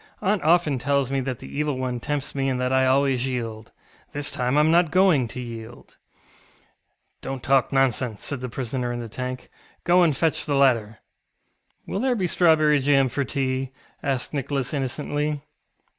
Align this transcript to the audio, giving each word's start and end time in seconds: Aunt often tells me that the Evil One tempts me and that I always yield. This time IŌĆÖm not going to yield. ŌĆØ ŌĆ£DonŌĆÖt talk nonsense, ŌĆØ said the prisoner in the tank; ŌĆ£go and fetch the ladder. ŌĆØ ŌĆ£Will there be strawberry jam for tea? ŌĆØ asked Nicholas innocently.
Aunt 0.19 0.41
often 0.41 0.79
tells 0.79 1.11
me 1.11 1.19
that 1.19 1.37
the 1.37 1.55
Evil 1.59 1.77
One 1.77 1.99
tempts 1.99 2.33
me 2.33 2.49
and 2.49 2.59
that 2.59 2.73
I 2.73 2.87
always 2.87 3.27
yield. 3.27 3.71
This 4.13 4.31
time 4.31 4.55
IŌĆÖm 4.55 4.69
not 4.71 4.89
going 4.89 5.27
to 5.27 5.39
yield. 5.39 5.97
ŌĆØ 7.21 7.35
ŌĆ£DonŌĆÖt 7.35 7.41
talk 7.43 7.71
nonsense, 7.71 8.21
ŌĆØ 8.23 8.23
said 8.23 8.41
the 8.41 8.49
prisoner 8.49 8.91
in 8.91 8.99
the 8.99 9.07
tank; 9.07 9.51
ŌĆ£go 9.85 10.03
and 10.05 10.17
fetch 10.17 10.47
the 10.47 10.55
ladder. 10.55 10.97
ŌĆØ 11.87 11.93
ŌĆ£Will 11.93 12.01
there 12.01 12.15
be 12.15 12.25
strawberry 12.25 12.79
jam 12.79 13.09
for 13.09 13.23
tea? 13.23 13.73
ŌĆØ 14.03 14.09
asked 14.09 14.33
Nicholas 14.33 14.73
innocently. 14.73 15.43